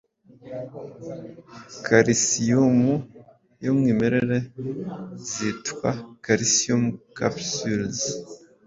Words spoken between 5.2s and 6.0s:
zitwa